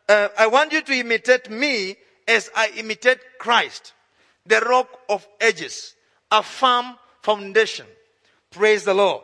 uh, 0.09 0.29
I 0.37 0.47
want 0.47 0.71
you 0.71 0.81
to 0.81 0.93
imitate 0.93 1.49
me 1.49 1.97
as 2.27 2.49
I 2.55 2.71
imitate 2.77 3.19
Christ, 3.39 3.93
the 4.45 4.61
rock 4.61 4.87
of 5.09 5.27
ages, 5.41 5.95
a 6.31 6.41
firm 6.41 6.95
foundation. 7.21 7.85
Praise 8.51 8.83
the 8.83 8.93
Lord. 8.93 9.23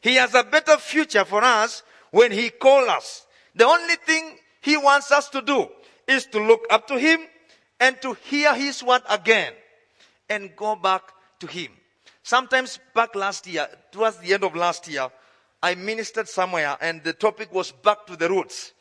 He 0.00 0.16
has 0.16 0.34
a 0.34 0.42
better 0.42 0.76
future 0.76 1.24
for 1.24 1.42
us 1.42 1.82
when 2.10 2.32
He 2.32 2.50
calls 2.50 2.88
us. 2.88 3.26
The 3.54 3.66
only 3.66 3.96
thing 3.96 4.36
He 4.60 4.76
wants 4.76 5.12
us 5.12 5.28
to 5.30 5.42
do 5.42 5.68
is 6.06 6.26
to 6.26 6.40
look 6.40 6.66
up 6.70 6.86
to 6.88 6.98
Him 6.98 7.20
and 7.78 8.00
to 8.02 8.14
hear 8.24 8.54
His 8.54 8.82
word 8.82 9.02
again 9.08 9.52
and 10.28 10.54
go 10.56 10.74
back 10.76 11.02
to 11.40 11.46
Him. 11.46 11.70
Sometimes 12.22 12.78
back 12.94 13.14
last 13.14 13.46
year, 13.46 13.68
towards 13.90 14.18
the 14.18 14.32
end 14.34 14.44
of 14.44 14.54
last 14.54 14.88
year, 14.88 15.08
I 15.62 15.74
ministered 15.74 16.28
somewhere 16.28 16.76
and 16.80 17.02
the 17.04 17.12
topic 17.12 17.52
was 17.52 17.70
back 17.70 18.06
to 18.06 18.16
the 18.16 18.28
roots. 18.28 18.72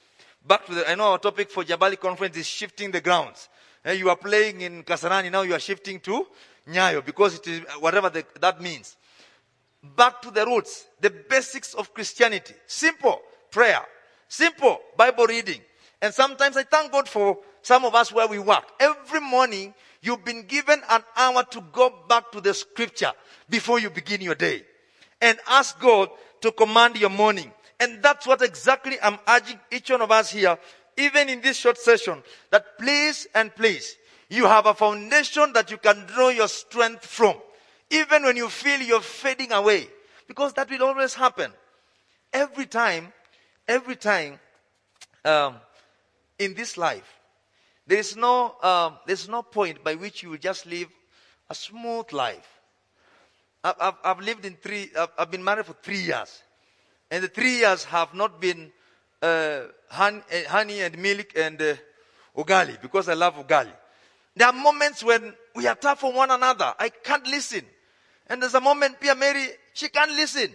Back 0.48 0.66
to 0.66 0.74
the, 0.74 0.90
I 0.90 0.96
know 0.96 1.12
our 1.12 1.20
topic 1.20 1.52
for 1.52 1.64
Jabali 1.64 2.00
conference 2.00 2.38
is 2.38 2.48
shifting 2.48 2.92
the 2.92 3.02
grounds. 3.02 3.50
Eh, 3.86 3.94
you 3.94 4.10
are 4.10 4.16
playing 4.16 4.62
in 4.62 4.84
Kasarani, 4.84 5.32
now 5.32 5.44
you 5.44 5.54
are 5.54 5.60
shifting 5.60 6.00
to 6.02 6.26
Nyayo 6.68 7.06
because 7.06 7.36
it 7.36 7.48
is 7.48 7.62
uh, 7.62 7.80
whatever 7.80 8.10
the, 8.10 8.26
that 8.40 8.62
means. 8.62 8.98
Back 9.96 10.22
to 10.22 10.32
the 10.32 10.46
roots, 10.46 10.86
the 11.00 11.10
basics 11.10 11.74
of 11.74 11.94
Christianity. 11.94 12.54
Simple 12.68 13.20
prayer, 13.50 13.82
simple 14.28 14.80
Bible 14.96 15.26
reading. 15.26 15.62
And 16.02 16.14
sometimes 16.14 16.58
I 16.58 16.64
thank 16.64 16.92
God 16.92 17.08
for 17.08 17.38
some 17.62 17.86
of 17.86 17.96
us 17.96 18.12
where 18.12 18.28
we 18.28 18.40
work. 18.40 18.64
Every 18.80 19.22
morning, 19.22 19.74
you've 20.02 20.26
been 20.26 20.44
given 20.44 20.82
an 20.90 21.04
hour 21.16 21.44
to 21.52 21.62
go 21.72 21.94
back 22.08 22.32
to 22.32 22.42
the 22.42 22.54
scripture 22.54 23.12
before 23.50 23.80
you 23.80 23.90
begin 23.90 24.22
your 24.22 24.36
day 24.36 24.64
and 25.22 25.38
ask 25.48 25.80
God 25.80 26.10
to 26.42 26.52
command 26.52 26.98
your 26.98 27.10
morning. 27.10 27.52
And 27.80 28.02
that's 28.02 28.28
what 28.28 28.42
exactly 28.42 28.98
I'm 29.02 29.18
urging 29.28 29.60
each 29.72 29.90
one 29.90 30.02
of 30.02 30.12
us 30.12 30.32
here, 30.32 30.58
even 30.98 31.30
in 31.30 31.42
this 31.42 31.58
short 31.58 31.78
session, 31.78 32.22
that 32.50 32.78
please 32.78 33.28
and 33.34 33.56
please, 33.56 33.96
you 34.32 34.46
have 34.46 34.66
a 34.66 34.74
foundation 34.74 35.52
that 35.52 35.70
you 35.70 35.78
can 35.78 36.06
draw 36.06 36.30
your 36.30 36.48
strength 36.48 37.06
from. 37.06 37.36
Even 37.90 38.24
when 38.24 38.38
you 38.38 38.48
feel 38.48 38.80
you're 38.80 39.02
fading 39.02 39.52
away. 39.52 39.88
Because 40.26 40.54
that 40.54 40.70
will 40.70 40.84
always 40.84 41.14
happen. 41.14 41.52
Every 42.32 42.66
time, 42.66 43.12
every 43.68 43.98
time, 43.98 44.40
um, 45.26 45.56
in 46.40 46.54
this 46.54 46.78
life, 46.78 47.20
there 47.86 47.98
is 47.98 48.16
no, 48.16 48.56
um, 48.64 48.98
there's 49.06 49.28
no 49.28 49.44
point 49.44 49.84
by 49.84 49.96
which 49.96 50.24
you 50.24 50.30
will 50.30 50.38
just 50.38 50.66
live 50.66 50.88
a 51.50 51.54
smooth 51.54 52.14
life. 52.14 52.62
I've, 53.66 53.76
I've, 53.82 53.94
I've 54.02 54.20
lived 54.22 54.46
in 54.46 54.56
three, 54.56 54.92
I've, 54.98 55.10
I've, 55.20 55.32
been 55.32 55.44
married 55.44 55.66
for 55.66 55.76
three 55.84 56.04
years. 56.04 56.42
And 57.12 57.22
the 57.22 57.28
three 57.28 57.58
years 57.58 57.84
have 57.84 58.14
not 58.14 58.40
been 58.40 58.72
honey, 59.22 60.22
uh, 60.32 60.50
honey, 60.50 60.80
and 60.80 60.98
milk 60.98 61.34
and 61.36 61.62
uh, 61.62 61.76
ugali 62.38 62.82
because 62.82 63.10
I 63.10 63.14
love 63.14 63.36
ugali. 63.36 63.74
There 64.36 64.48
are 64.48 64.54
moments 64.54 65.04
when 65.04 65.34
we 65.56 65.68
are 65.68 65.76
tough 65.76 66.04
on 66.04 66.16
one 66.16 66.32
another. 66.32 66.74
I 66.80 66.90
can't 66.90 67.26
listen. 67.28 67.66
And 68.28 68.42
there's 68.42 68.54
a 68.54 68.62
moment 68.62 69.00
Pia 69.00 69.16
Mary, 69.16 69.46
she 69.74 69.90
can't 69.90 70.12
listen. 70.12 70.52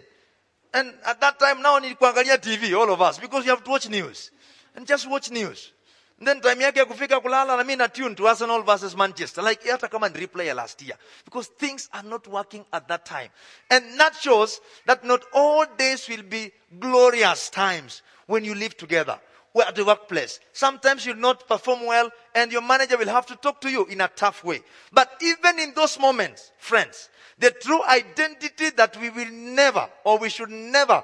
And 0.73 0.92
at 1.04 1.21
that 1.21 1.38
time 1.38 1.62
now 1.62 1.78
need 1.78 1.99
kuangalia 1.99 2.38
TV, 2.38 2.76
all 2.76 2.90
of 2.92 3.00
us, 3.02 3.18
because 3.18 3.45
you 3.45 3.50
have 3.50 3.64
to 3.64 3.71
watch 3.71 3.88
news. 3.88 4.30
And 4.75 4.87
just 4.87 5.09
watch 5.09 5.30
news. 5.30 5.73
And 6.18 6.28
then 6.28 6.40
time 6.40 6.61
yake 6.61 6.85
kufika 6.85 7.21
kulala 7.21 7.56
na 7.56 7.62
mimi 7.62 7.76
na 7.76 7.88
tune 7.88 8.14
to 8.14 8.26
Arsenal 8.26 8.62
versus 8.62 8.97
Manchester. 8.97 9.42
Like 9.42 9.62
hata 9.64 9.88
kama 9.88 10.09
ni 10.09 10.26
replay 10.26 10.54
last 10.54 10.80
year. 10.83 10.97
Because 11.25 11.49
things 11.49 11.90
are 11.92 12.02
not 12.02 12.26
working 12.26 12.64
at 12.73 12.88
that 12.88 13.04
time. 13.04 13.28
And 13.71 14.00
that 14.00 14.14
shows 14.16 14.61
that 14.87 15.04
not 15.04 15.23
all 15.35 15.66
days 15.76 16.09
will 16.09 16.23
be 16.23 16.52
glorious 16.80 17.50
times 17.50 18.00
when 18.26 18.45
you 18.45 18.54
live 18.54 18.76
together 18.76 19.18
at 19.63 19.75
the 19.75 19.85
workplace. 19.85 20.41
Sometimes 20.53 21.07
you'll 21.07 21.17
not 21.17 21.49
perform 21.49 21.87
well 21.87 22.11
and 22.35 22.53
your 22.53 22.63
manager 22.63 22.97
will 22.97 23.09
have 23.09 23.27
to 23.27 23.37
talk 23.37 23.61
to 23.63 23.71
you 23.71 23.87
in 23.87 24.01
a 24.01 24.09
tough 24.09 24.45
way. 24.45 24.61
But 24.93 25.13
even 25.23 25.59
in 25.59 25.73
those 25.75 25.99
moments, 25.99 26.53
friends, 26.59 27.09
the 27.39 27.51
true 27.51 27.83
identity 27.85 28.71
that 28.71 28.97
we 29.01 29.11
will 29.11 29.31
never 29.31 29.89
or 30.05 30.19
we 30.19 30.29
should 30.29 30.51
never 30.51 31.03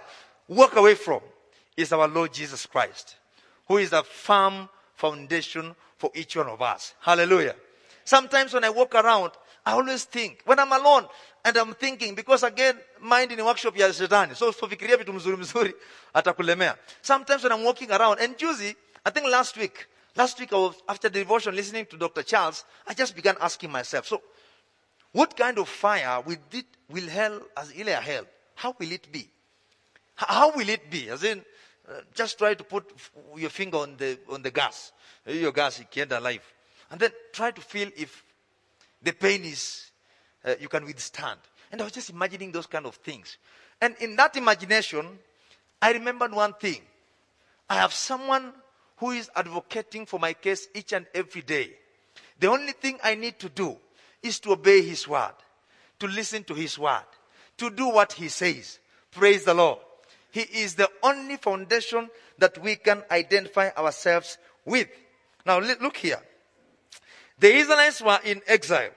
walk 0.49 0.77
away 0.77 0.95
from 0.95 1.21
is 1.77 1.93
our 1.93 2.09
Lord 2.09 2.33
Jesus 2.33 2.67
Christ, 2.67 3.17
who 3.69 3.79
is 3.79 3.93
a 3.93 4.03
firm 4.03 4.69
foundation 4.95 5.75
for 5.97 6.11
each 6.15 6.37
one 6.37 6.49
of 6.49 6.61
us. 6.61 6.95
Hallelujah. 7.01 7.55
Sometimes 8.05 8.53
when 8.53 8.65
I 8.65 8.71
walk 8.71 8.95
around, 8.95 9.33
I 9.65 9.73
always 9.73 10.05
think, 10.05 10.43
when 10.45 10.59
I'm 10.59 10.73
alone, 10.73 11.07
and 11.45 11.57
I'm 11.57 11.75
thinking, 11.75 12.15
because 12.15 12.43
again, 12.43 12.77
mind 13.01 13.33
in 13.33 13.41
a 13.41 13.45
workshop 13.45 13.77
ya 13.77 13.89
shetani. 13.89 14.35
So 14.35 14.53
fikiria 14.53 14.97
vitu 14.97 15.13
mzuri 15.13 15.37
mzuri, 15.37 15.73
atakulemea. 16.15 16.77
Sometimes 17.01 17.43
when 17.43 17.53
I'm 17.53 17.65
walking 17.65 17.91
around, 17.91 18.21
and 18.21 18.37
Juicy, 18.37 18.75
I 19.05 19.11
think 19.11 19.27
last 19.29 19.57
week, 19.57 19.87
last 20.17 20.39
week 20.41 20.53
I 20.53 20.57
was, 20.57 20.75
after 20.89 21.09
the 21.09 21.21
devotion, 21.21 21.55
listening 21.55 21.87
to 21.87 21.97
Dr. 21.97 22.23
Charles, 22.23 22.65
I 22.87 22.95
just 22.95 23.15
began 23.15 23.37
asking 23.41 23.71
myself, 23.71 24.07
so, 24.07 24.23
what 25.13 25.37
kind 25.37 25.59
of 25.59 25.69
fire 25.69 26.21
will, 26.23 26.37
it, 26.53 26.67
will 26.89 27.09
hell, 27.09 27.41
as 27.57 27.73
Ilya 27.73 27.97
hell, 27.97 28.25
how 28.55 28.75
will 28.79 28.91
it 28.91 29.11
be? 29.13 29.29
How 30.15 30.53
will 30.53 30.69
it 30.69 30.91
be? 30.91 31.09
As 31.09 31.23
in, 31.23 31.45
uh, 31.89 32.01
just 32.15 32.39
try 32.39 32.55
to 32.55 32.65
put 32.65 32.93
your 33.37 33.51
finger 33.51 33.79
on 33.79 33.97
the, 33.97 34.19
on 34.31 34.43
the 34.43 34.51
gas. 34.51 34.93
Your 35.27 35.53
gas, 35.53 35.81
it 35.81 35.91
can't 35.91 36.13
alive. 36.13 36.43
And 36.91 37.01
then 37.01 37.11
try 37.33 37.51
to 37.51 37.61
feel 37.61 37.89
if 37.97 38.25
the 39.03 39.13
pain 39.13 39.45
is, 39.45 39.91
uh, 40.45 40.55
you 40.61 40.69
can 40.69 40.85
withstand. 40.85 41.41
And 41.71 41.81
I 41.81 41.85
was 41.85 41.93
just 41.93 42.11
imagining 42.11 42.53
those 42.53 42.67
kind 42.67 42.87
of 42.87 42.97
things. 42.97 43.39
And 43.81 43.97
in 44.01 44.17
that 44.17 44.37
imagination, 44.37 45.19
I 45.81 45.93
remembered 45.93 46.33
one 46.33 46.55
thing. 46.55 46.83
I 47.69 47.77
have 47.77 47.93
someone 47.93 48.53
who 48.99 49.11
is 49.11 49.31
advocating 49.35 50.07
for 50.07 50.21
my 50.21 50.33
case 50.35 50.69
each 50.75 50.93
and 50.93 51.07
every 51.15 51.43
day. 51.43 51.73
The 52.39 52.49
only 52.49 52.73
thing 52.73 52.99
I 53.03 53.15
need 53.15 53.39
to 53.41 53.49
do 53.49 53.77
is 54.23 54.39
to 54.41 54.53
obey 54.53 54.83
his 54.83 55.09
word, 55.09 55.35
to 55.99 56.07
listen 56.07 56.45
to 56.45 56.55
his 56.55 56.79
word, 56.79 57.05
to 57.59 57.71
do 57.71 57.89
what 57.89 58.13
he 58.13 58.29
says. 58.29 58.79
Praise 59.11 59.45
the 59.45 59.55
Lord. 59.55 59.79
He 60.31 60.41
is 60.41 60.75
the 60.75 60.89
only 61.03 61.37
foundation 61.37 62.09
that 62.39 62.59
we 62.59 62.77
can 62.77 63.03
identify 63.11 63.71
ourselves 63.77 64.39
with. 64.65 64.89
Now, 65.45 65.59
look 65.59 65.97
here. 65.97 66.21
The 67.43 67.53
Israelites 67.53 68.01
were 68.01 68.21
in 68.25 68.41
exile. 68.47 68.91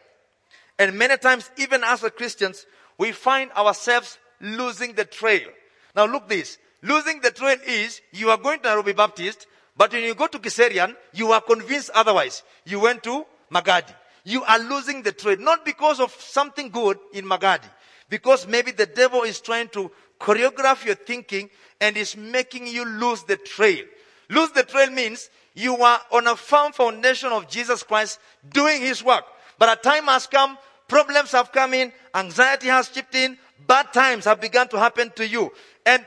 And 0.78 1.00
many 1.00 1.18
times, 1.18 1.50
even 1.58 1.84
as 1.84 2.02
Christians, 2.16 2.68
we 2.96 3.12
find 3.12 3.52
ourselves 3.54 4.20
losing 4.40 4.94
the 4.94 5.04
trail. 5.04 5.50
Now 5.96 6.06
look 6.06 6.30
this. 6.30 6.60
Losing 6.84 7.22
the 7.22 7.32
trail 7.32 7.58
is 7.66 8.02
you 8.12 8.30
are 8.30 8.38
going 8.38 8.60
to 8.60 8.68
Nairobi 8.68 8.94
Baptist, 8.94 9.48
but 9.75 9.92
when 9.92 10.04
you 10.04 10.14
go 10.14 10.28
to 10.28 10.38
Kiserian, 10.38 10.96
you 11.12 11.32
are 11.32 11.42
convinced 11.42 11.90
otherwise. 11.96 12.44
You 12.66 12.82
went 12.82 13.02
to 13.06 13.25
Magadi. 13.52 13.96
You 14.25 14.44
are 14.44 14.60
losing 14.60 15.02
the 15.02 15.12
trail. 15.12 15.38
Not 15.40 15.66
because 15.66 16.00
of 16.00 16.12
something 16.14 16.70
good 16.70 17.00
in 17.14 17.25
Magadi. 17.25 17.68
Because 18.10 18.46
maybe 18.46 18.70
the 18.70 18.86
devil 18.86 19.24
is 19.24 19.42
trying 19.42 19.70
to 19.70 19.90
choreograph 20.20 20.86
your 20.86 20.94
thinking 20.94 21.50
and 21.82 21.98
is 21.98 22.16
making 22.16 22.68
you 22.68 22.86
lose 22.86 23.24
the 23.24 23.38
trail. 23.38 23.86
Lose 24.30 24.52
the 24.52 24.62
trail 24.62 24.92
means 24.92 25.32
you 25.56 25.76
are 25.78 26.02
on 26.12 26.28
a 26.28 26.36
firm 26.36 26.74
foundation 26.74 27.30
of 27.32 27.48
Jesus 27.48 27.82
Christ 27.82 28.20
doing 28.50 28.82
his 28.82 29.04
work. 29.04 29.24
But 29.58 29.80
a 29.80 29.82
time 29.82 30.06
has 30.06 30.28
come, 30.28 30.58
problems 30.88 31.32
have 31.32 31.52
come 31.52 31.74
in, 31.74 31.92
anxiety 32.14 32.68
has 32.68 32.90
chipped 32.90 33.16
in, 33.16 33.38
bad 33.66 33.92
times 33.94 34.26
have 34.26 34.42
begun 34.42 34.68
to 34.68 34.78
happen 34.78 35.12
to 35.16 35.28
you. 35.28 35.52
And 35.86 36.06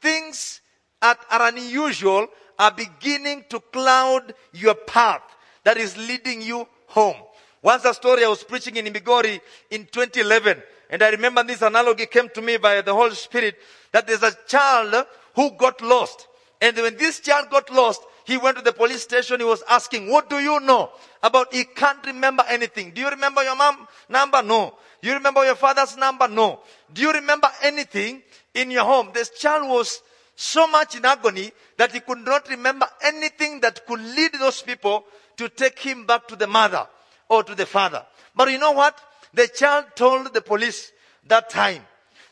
things 0.00 0.60
that 1.00 1.18
are 1.30 1.48
unusual 1.48 2.26
are 2.58 2.72
beginning 2.72 3.44
to 3.50 3.60
cloud 3.60 4.34
your 4.52 4.74
path 4.74 5.22
that 5.64 5.76
is 5.76 5.96
leading 5.96 6.42
you 6.42 6.66
home. 6.88 7.16
Once 7.62 7.84
a 7.84 7.94
story 7.94 8.24
I 8.24 8.28
was 8.28 8.42
preaching 8.42 8.76
in 8.76 8.86
Migori 8.86 9.40
in 9.70 9.86
2011, 9.86 10.60
and 10.90 11.02
I 11.02 11.10
remember 11.10 11.44
this 11.44 11.62
analogy 11.62 12.06
came 12.06 12.28
to 12.30 12.42
me 12.42 12.56
by 12.56 12.80
the 12.80 12.92
Holy 12.92 13.14
Spirit 13.14 13.56
that 13.92 14.06
there's 14.06 14.22
a 14.24 14.36
child 14.46 15.06
who 15.34 15.52
got 15.52 15.80
lost. 15.80 16.26
And 16.60 16.76
when 16.76 16.96
this 16.96 17.20
child 17.20 17.48
got 17.50 17.70
lost, 17.70 18.02
he 18.24 18.36
went 18.36 18.56
to 18.56 18.62
the 18.62 18.72
police 18.72 19.02
station. 19.02 19.40
He 19.40 19.46
was 19.46 19.62
asking, 19.68 20.10
what 20.10 20.30
do 20.30 20.36
you 20.38 20.60
know 20.60 20.90
about? 21.22 21.52
He 21.52 21.64
can't 21.64 22.04
remember 22.06 22.44
anything. 22.48 22.92
Do 22.92 23.00
you 23.00 23.08
remember 23.10 23.42
your 23.42 23.56
mom 23.56 23.86
number? 24.08 24.42
No. 24.42 24.74
Do 25.00 25.08
you 25.08 25.14
remember 25.14 25.44
your 25.44 25.56
father's 25.56 25.96
number? 25.96 26.28
No. 26.28 26.60
Do 26.92 27.02
you 27.02 27.12
remember 27.12 27.48
anything 27.62 28.22
in 28.54 28.70
your 28.70 28.84
home? 28.84 29.10
This 29.12 29.30
child 29.30 29.68
was 29.68 30.00
so 30.36 30.66
much 30.66 30.96
in 30.96 31.04
agony 31.04 31.52
that 31.76 31.92
he 31.92 32.00
could 32.00 32.24
not 32.24 32.48
remember 32.48 32.86
anything 33.02 33.60
that 33.60 33.86
could 33.86 34.00
lead 34.00 34.32
those 34.34 34.62
people 34.62 35.04
to 35.36 35.48
take 35.48 35.78
him 35.78 36.06
back 36.06 36.28
to 36.28 36.36
the 36.36 36.46
mother 36.46 36.86
or 37.28 37.42
to 37.42 37.54
the 37.54 37.66
father. 37.66 38.04
But 38.34 38.50
you 38.50 38.58
know 38.58 38.72
what? 38.72 38.98
The 39.34 39.48
child 39.48 39.86
told 39.94 40.32
the 40.32 40.42
police 40.42 40.92
that 41.26 41.50
time 41.50 41.82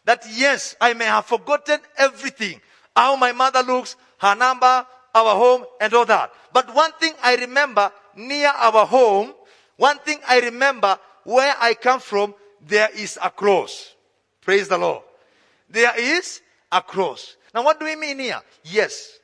that 0.05 0.25
yes, 0.33 0.77
I 0.81 0.95
may 0.95 1.07
have 1.07 1.27
forgotten 1.27 1.81
everything. 1.97 2.61
How 2.95 3.17
my 3.17 3.33
mother 3.33 3.63
looks, 3.63 3.97
her 4.19 4.35
number, 4.35 4.87
our 5.15 5.35
home 5.35 5.65
and 5.81 5.93
all 5.95 6.07
that. 6.07 6.33
But 6.53 6.75
one 6.75 6.93
thing 7.01 7.13
I 7.23 7.37
remember 7.37 7.93
near 8.17 8.49
our 8.49 8.87
home, 8.87 9.35
one 9.77 9.99
thing 9.99 10.19
I 10.29 10.41
remember 10.41 10.99
where 11.25 11.55
I 11.61 11.75
come 11.75 12.01
from, 12.01 12.35
there 12.67 12.89
is 12.95 13.19
a 13.23 13.31
cross. 13.31 13.95
Praise 14.41 14.69
the 14.69 14.79
Lord. 14.79 15.03
There 15.69 15.93
is 15.99 16.41
a 16.73 16.83
cross. 16.83 17.37
Now 17.55 17.65
what 17.65 17.79
do 17.79 17.87
we 17.87 17.97
mean 17.97 18.19
here? 18.19 18.41
Yes, 18.65 19.19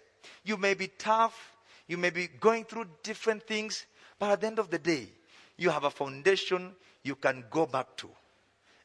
you 0.45 0.57
may 0.57 0.75
be 0.75 0.89
tough, 0.89 1.57
you 1.87 1.97
may 1.97 2.11
be 2.11 2.29
going 2.29 2.65
through 2.65 2.87
different 3.03 3.47
things, 3.47 3.87
but 4.19 4.31
at 4.31 4.41
the 4.41 4.47
end 4.47 4.59
of 4.59 4.71
the 4.71 4.79
day, 4.79 5.09
you 5.57 5.71
have 5.71 5.85
a 5.85 5.91
foundation 5.91 6.73
you 7.03 7.15
can 7.15 7.45
go 7.51 7.67
back 7.67 7.97
to 7.99 8.09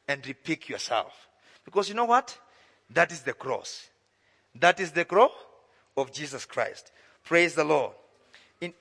and 0.08 0.22
repick 0.22 0.68
yourself. 0.68 1.28
Because 1.64 1.88
you 1.88 1.94
know 1.94 2.04
what? 2.04 2.36
That 2.90 3.12
is 3.12 3.22
the 3.22 3.32
cross. 3.32 3.88
That 4.54 4.80
is 4.80 4.92
the 4.92 5.04
cross 5.04 5.32
of 5.96 6.12
Jesus 6.12 6.44
Christ. 6.44 6.92
Praise 7.24 7.54
the 7.54 7.64
Lord. 7.64 7.92
In, 8.60 8.72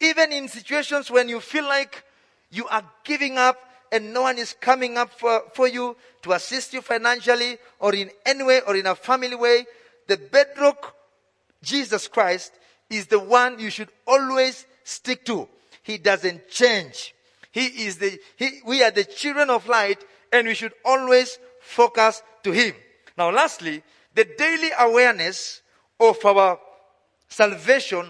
even 0.00 0.32
in 0.32 0.48
situations 0.48 1.10
when 1.10 1.28
you 1.28 1.40
feel 1.40 1.64
like 1.64 2.04
you 2.50 2.66
are 2.68 2.84
giving 3.04 3.38
up 3.38 3.58
and 3.90 4.12
no 4.12 4.22
one 4.22 4.38
is 4.38 4.54
coming 4.60 4.96
up 4.96 5.12
for, 5.12 5.42
for 5.54 5.68
you 5.68 5.96
to 6.22 6.32
assist 6.32 6.72
you 6.72 6.80
financially 6.80 7.58
or 7.78 7.94
in 7.94 8.10
any 8.26 8.42
way 8.42 8.60
or 8.66 8.76
in 8.76 8.86
a 8.86 8.94
family 8.94 9.36
way, 9.36 9.66
the 10.08 10.16
bedrock, 10.16 10.94
Jesus 11.62 12.08
Christ, 12.08 12.52
is 12.90 13.06
the 13.06 13.18
one 13.18 13.58
you 13.58 13.70
should 13.70 13.88
always 14.06 14.66
stick 14.84 15.24
to. 15.26 15.48
He 15.82 15.98
doesn't 15.98 16.48
change. 16.48 17.14
He 17.50 17.66
is 17.86 17.98
the, 17.98 18.18
he, 18.36 18.60
we 18.66 18.82
are 18.82 18.90
the 18.90 19.04
children 19.04 19.50
of 19.50 19.68
light 19.68 20.02
and 20.32 20.46
we 20.46 20.54
should 20.54 20.72
always 20.84 21.38
focus 21.60 22.22
to 22.42 22.52
Him. 22.52 22.74
Now 23.16 23.30
lastly, 23.30 23.82
the 24.14 24.24
daily 24.24 24.70
awareness 24.78 25.61
of 26.00 26.24
our 26.24 26.58
salvation 27.28 28.06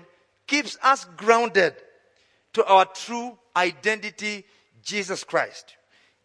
keeps 0.47 0.79
us 0.83 1.05
grounded 1.17 1.75
to 2.53 2.65
our 2.65 2.85
true 2.87 3.39
identity, 3.57 4.45
Jesus 4.83 5.25
Christ. 5.25 5.77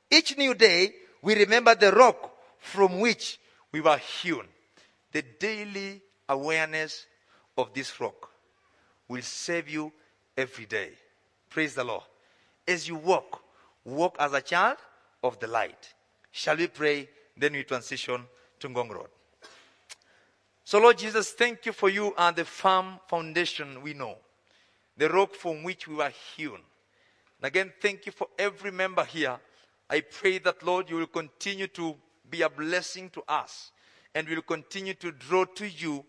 Each 0.10 0.38
new 0.38 0.54
day, 0.54 0.94
we 1.22 1.36
remember 1.36 1.76
the 1.76 1.92
rock 1.92 2.32
from 2.60 3.00
which 3.00 3.40
we 3.72 3.82
were 3.82 3.98
hewn. 3.98 4.46
The 5.12 5.24
daily 5.40 6.02
awareness 6.28 7.06
of 7.58 7.74
this 7.74 8.00
rock 8.00 8.30
will 9.08 9.22
save 9.22 9.70
you 9.70 9.92
every 10.38 10.66
day. 10.66 10.92
Praise 11.50 11.76
the 11.76 11.84
Lord. 11.84 12.04
As 12.68 12.88
you 12.88 12.96
walk, 12.96 13.42
walk 13.86 14.16
as 14.20 14.34
a 14.34 14.42
child 14.42 14.78
of 15.24 15.40
the 15.40 15.48
light. 15.48 15.94
Shall 16.32 16.58
we 16.58 16.68
pray? 16.68 17.10
Then 17.36 17.54
we 17.54 17.64
transition 17.64 18.24
to 18.60 18.70
Ngong 18.70 18.90
Road. 18.90 19.10
So, 20.68 20.80
Lord 20.80 20.98
Jesus, 20.98 21.32
thank 21.32 21.66
you 21.66 21.72
for 21.72 21.88
you 21.88 22.14
are 22.18 22.34
the 22.34 22.44
firm 22.44 23.00
foundation 23.08 23.82
we 23.82 23.94
know, 23.94 24.18
the 24.98 25.08
rock 25.08 25.34
from 25.34 25.64
which 25.64 25.88
we 25.88 25.96
were 25.96 26.12
hewn. 26.36 26.60
And 27.40 27.48
again, 27.48 27.72
thank 27.82 28.06
you 28.06 28.12
for 28.12 28.28
every 28.38 28.72
member 28.72 29.06
here. 29.06 29.40
I 29.90 30.02
pray 30.02 30.40
that, 30.40 30.64
Lord, 30.64 30.90
you 30.90 30.98
will 30.98 31.08
continue 31.08 31.68
to 31.68 31.96
be 32.30 32.42
a 32.42 32.50
blessing 32.50 33.10
to 33.12 33.24
us 33.30 33.72
and 34.14 34.28
we 34.28 34.36
will 34.36 34.42
continue 34.42 34.94
to 34.96 35.14
draw 35.14 35.46
to 35.46 35.66
you 35.66 36.04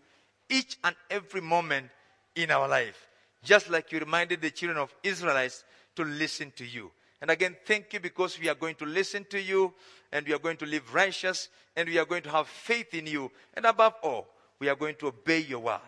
each 0.49 0.77
and 0.83 0.93
every 1.09 1.39
moment 1.39 1.87
in 2.35 2.51
our 2.51 2.67
life. 2.67 3.07
Just 3.41 3.69
like 3.69 3.93
you 3.93 3.99
reminded 3.99 4.41
the 4.41 4.51
children 4.51 4.77
of 4.77 4.93
Israelites 5.03 5.63
to 5.95 6.03
listen 6.03 6.51
to 6.57 6.65
you. 6.65 6.91
And 7.21 7.31
again, 7.31 7.55
thank 7.65 7.93
you 7.93 8.01
because 8.01 8.37
we 8.37 8.49
are 8.49 8.55
going 8.55 8.75
to 8.75 8.85
listen 8.85 9.25
to 9.29 9.39
you 9.39 9.73
and 10.11 10.27
we 10.27 10.33
are 10.33 10.39
going 10.39 10.57
to 10.57 10.65
live 10.65 10.93
righteous 10.93 11.47
and 11.77 11.87
we 11.87 11.97
are 11.97 12.05
going 12.05 12.23
to 12.23 12.29
have 12.29 12.49
faith 12.49 12.93
in 12.93 13.07
you. 13.07 13.31
And 13.53 13.65
above 13.65 13.93
all, 14.03 14.27
we 14.59 14.69
are 14.69 14.75
going 14.75 14.95
to 14.95 15.07
obey 15.07 15.39
your 15.39 15.59
word. 15.59 15.79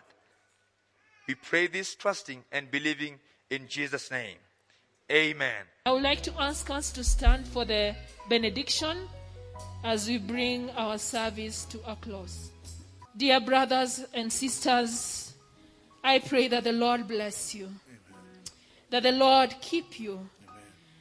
We 1.28 1.34
pray 1.34 1.66
this 1.66 1.94
trusting 1.94 2.42
and 2.50 2.70
believing 2.70 3.20
in 3.50 3.68
Jesus' 3.68 4.10
name. 4.10 4.38
Amen. 5.10 5.64
I 5.86 5.92
would 5.92 6.02
like 6.02 6.22
to 6.22 6.32
ask 6.38 6.70
us 6.70 6.90
to 6.92 7.04
stand 7.04 7.46
for 7.46 7.64
the 7.64 7.94
benediction 8.28 9.08
as 9.84 10.08
we 10.08 10.18
bring 10.18 10.70
our 10.70 10.96
service 10.96 11.64
to 11.66 11.78
a 11.86 11.96
close. 11.96 12.50
Dear 13.16 13.40
brothers 13.40 14.04
and 14.14 14.32
sisters, 14.32 15.34
I 16.02 16.18
pray 16.18 16.48
that 16.48 16.64
the 16.64 16.72
Lord 16.72 17.06
bless 17.06 17.54
you, 17.54 17.68
that 18.90 19.02
the 19.02 19.12
Lord 19.12 19.54
keep 19.60 20.00
you, 20.00 20.28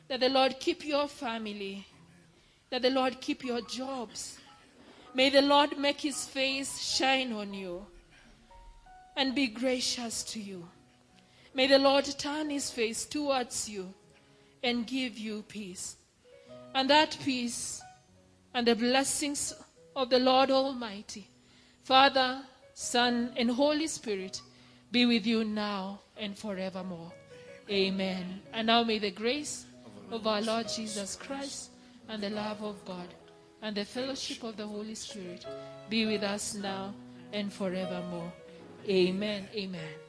that 0.10 0.20
the 0.20 0.30
Lord 0.30 0.60
keep 0.60 0.86
your 0.86 1.08
family, 1.08 1.88
that 2.70 2.82
the 2.82 2.90
Lord 2.90 3.22
keep 3.22 3.46
your 3.46 3.62
jobs. 3.62 4.38
May 5.13 5.30
the 5.30 5.41
Lord 5.41 5.77
make 5.77 6.01
his 6.01 6.25
face 6.25 6.80
shine 6.80 7.34
on 7.34 7.53
you 7.53 7.86
and 9.18 9.36
be 9.36 9.48
gracious 9.48 10.24
to 10.24 10.39
you. 10.39 10.68
May 11.53 11.68
the 11.68 11.80
Lord 11.80 12.06
turn 12.18 12.50
his 12.50 12.70
face 12.70 13.06
towards 13.06 13.68
you 13.68 13.94
and 14.63 14.88
give 14.88 15.18
you 15.18 15.44
peace. 15.44 15.98
And 16.74 16.89
that 16.89 17.18
peace 17.24 17.82
and 18.53 18.65
the 18.65 18.75
blessings 18.75 19.53
of 19.96 20.10
the 20.10 20.20
Lord 20.20 20.50
Almighty, 20.50 21.30
Father, 21.84 22.41
Son, 22.74 23.34
and 23.36 23.51
Holy 23.51 23.88
Spirit 23.88 24.41
be 24.91 25.06
with 25.06 25.25
you 25.25 25.44
now 25.44 26.00
and 26.18 26.38
forevermore. 26.38 27.12
Amen. 27.70 28.41
And 28.53 28.68
now 28.68 28.84
may 28.84 29.00
the 29.00 29.12
grace 29.12 29.65
of 30.10 30.25
our 30.25 30.41
Lord 30.41 30.70
Jesus 30.70 31.18
Christ 31.18 31.72
and 32.08 32.24
the 32.24 32.30
love 32.30 32.62
of 32.63 32.84
God 32.86 33.08
and 33.62 33.76
the 33.76 33.86
fellowship 33.86 34.43
of 34.43 34.58
the 34.58 34.65
Holy 34.65 34.95
Spirit 34.95 35.45
be 35.89 36.06
with 36.06 36.24
us 36.24 36.56
now 36.56 36.93
and 37.34 37.52
forevermore. 37.52 38.32
Amen. 38.88 39.47
Amen. 39.54 40.02